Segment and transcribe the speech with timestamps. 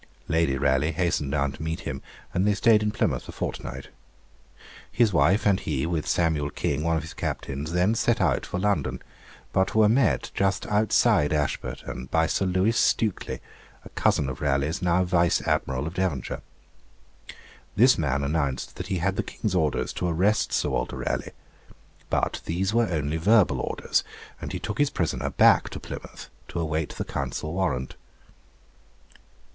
[0.27, 2.01] Lady Raleigh hastened down to meet him,
[2.33, 3.89] and they stayed in Plymouth a fortnight.
[4.91, 8.57] His wife and he, with Samuel King, one of his captains, then set out for
[8.59, 9.03] London,
[9.53, 13.41] but were met just outside Ashburton by Sir Lewis Stukely,
[13.85, 16.41] a cousin of Raleigh's, now Vice Admiral of Devonshire.
[17.75, 21.33] This man announced that he had the King's orders to arrest Sir Walter Raleigh;
[22.09, 24.03] but these were only verbal orders,
[24.41, 27.93] and he took his prisoner back to Plymouth to await the Council warrant.